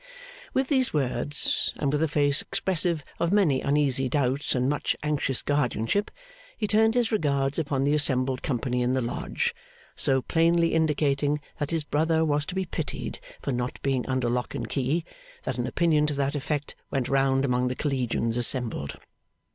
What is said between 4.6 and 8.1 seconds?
much anxious guardianship, he turned his regards upon the